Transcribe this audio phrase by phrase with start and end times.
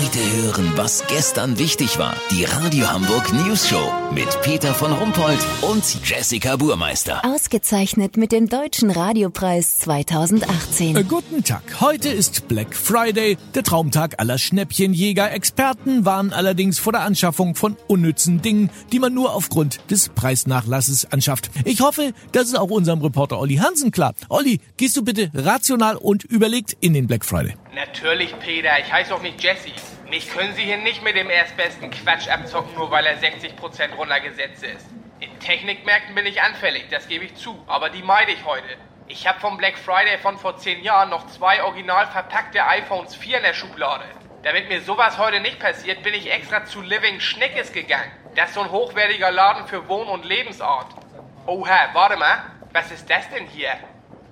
[0.00, 2.14] Heute hören, was gestern wichtig war.
[2.30, 7.22] Die Radio Hamburg News Show mit Peter von Rumpold und Jessica Burmeister.
[7.22, 10.96] Ausgezeichnet mit dem Deutschen Radiopreis 2018.
[10.96, 11.62] Äh, guten Tag.
[11.80, 15.32] Heute ist Black Friday, der Traumtag aller Schnäppchenjäger.
[15.32, 21.12] Experten waren allerdings vor der Anschaffung von unnützen Dingen, die man nur aufgrund des Preisnachlasses
[21.12, 21.50] anschafft.
[21.66, 24.14] Ich hoffe, das ist auch unserem Reporter Olli Hansen klar.
[24.30, 27.54] Olli, gehst du bitte rational und überlegt in den Black Friday.
[27.72, 28.78] Natürlich, Peter.
[28.80, 29.70] Ich heiße auch nicht Jesse.
[30.08, 34.64] Mich können Sie hier nicht mit dem erstbesten Quatsch abzocken, nur weil er 60% runtergesetzt
[34.64, 34.88] ist.
[35.20, 37.62] In Technikmärkten bin ich anfällig, das gebe ich zu.
[37.68, 38.76] Aber die meide ich heute.
[39.06, 43.36] Ich habe vom Black Friday von vor 10 Jahren noch zwei original verpackte iPhones 4
[43.36, 44.04] in der Schublade.
[44.42, 48.10] Damit mir sowas heute nicht passiert, bin ich extra zu Living Schnickes gegangen.
[48.34, 50.86] Das ist so ein hochwertiger Laden für Wohn- und Lebensart.
[51.46, 52.38] Oha, warte mal.
[52.72, 53.78] Was ist das denn hier?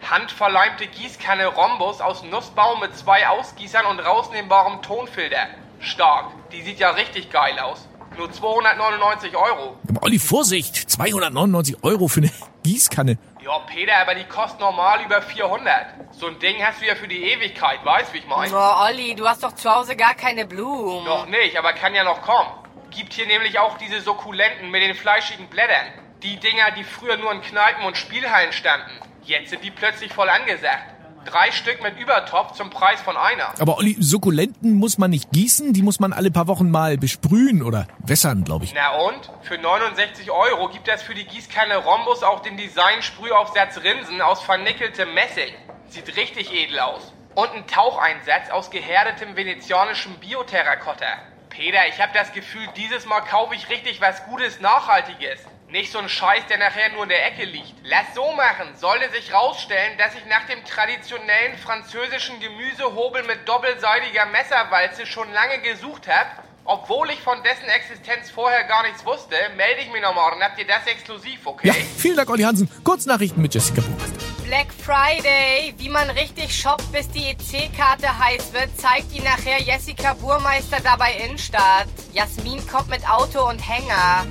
[0.03, 5.47] Handverleimte Gießkanne Rhombus aus Nussbaum mit zwei Ausgießern und rausnehmbarem Tonfilter.
[5.81, 6.27] Stark.
[6.53, 7.87] Die sieht ja richtig geil aus.
[8.17, 9.77] Nur 299 Euro.
[9.89, 10.91] Aber Olli, Vorsicht!
[10.91, 12.31] 299 Euro für eine
[12.65, 13.17] Gießkanne.
[13.45, 15.87] Ja, Peter, aber die kostet normal über 400.
[16.13, 18.53] So ein Ding hast du ja für die Ewigkeit, weißt wie ich meine?
[18.53, 21.05] Oh, Olli, du hast doch zu Hause gar keine Blumen.
[21.05, 22.51] Noch nicht, aber kann ja noch kommen.
[22.91, 25.87] Gibt hier nämlich auch diese Sukkulenten mit den fleischigen Blättern.
[26.23, 28.91] Die Dinger, die früher nur in Kneipen und Spielhallen standen.
[29.29, 30.95] Jetzt sind die plötzlich voll angesagt.
[31.27, 33.53] Drei Stück mit Übertopf zum Preis von einer.
[33.61, 37.63] Aber Olli, Sukkulenten muss man nicht gießen, die muss man alle paar Wochen mal besprühen
[37.63, 38.73] oder wässern, glaube ich.
[38.73, 39.31] Na und?
[39.43, 45.13] Für 69 Euro gibt es für die Gießkanne Rhombus auch den Design-Sprühaufsatz Rinsen aus vernickeltem
[45.13, 45.53] Messing.
[45.91, 47.13] Sieht richtig edel aus.
[47.35, 51.19] Und ein Taucheinsatz aus gehärtetem venezianischem Bioterrakotta.
[51.51, 55.41] Peter, ich habe das Gefühl, dieses Mal kaufe ich richtig was Gutes, Nachhaltiges.
[55.71, 57.75] Nicht so ein Scheiß, der nachher nur in der Ecke liegt.
[57.85, 58.75] Lass so machen.
[58.77, 65.61] Sollte sich rausstellen, dass ich nach dem traditionellen französischen Gemüsehobel mit doppelseitiger Messerwalze schon lange
[65.61, 66.31] gesucht habe,
[66.65, 70.59] obwohl ich von dessen Existenz vorher gar nichts wusste, melde ich mich nochmal und habt
[70.59, 71.69] ihr das exklusiv, okay?
[71.69, 72.71] Ja, vielen Dank, Olli Hansen.
[72.83, 74.47] Kurznachrichten mit Jessica Buchert.
[74.47, 80.15] Black Friday, wie man richtig shoppt, bis die EC-Karte heiß wird, zeigt die nachher Jessica
[80.15, 81.89] Burmeister dabei Innenstadt.
[82.15, 84.27] Jasmin kommt mit Auto und Hänger.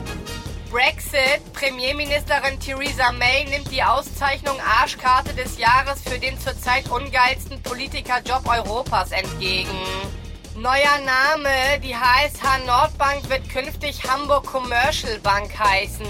[0.71, 1.41] Brexit.
[1.53, 9.11] Premierministerin Theresa May nimmt die Auszeichnung Arschkarte des Jahres für den zurzeit ungeilsten Politikerjob Europas
[9.11, 9.77] entgegen.
[10.55, 11.79] Neuer Name.
[11.83, 16.05] Die HSH Nordbank wird künftig Hamburg Commercial Bank heißen.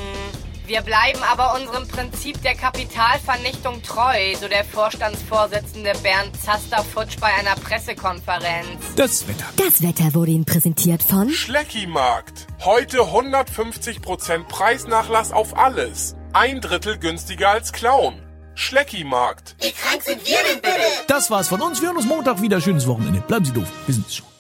[0.68, 7.56] Wir bleiben aber unserem Prinzip der Kapitalvernichtung treu, so der Vorstandsvorsitzende Bernd Zaster-Futsch bei einer
[7.56, 8.96] Pressekonferenz.
[8.98, 9.46] Das Wetter.
[9.56, 12.48] Das Wetter wurde Ihnen präsentiert von Schleckimarkt.
[12.66, 16.18] Heute 150% Preisnachlass auf alles.
[16.34, 18.22] Ein Drittel günstiger als Clown.
[18.54, 19.56] Schleckimarkt.
[21.08, 21.80] Das war's von uns.
[21.80, 22.60] Wir hören uns Montag wieder.
[22.60, 23.22] Schönes Wochenende.
[23.22, 23.68] Bleiben Sie doof.
[23.86, 24.37] Wir sind's schon.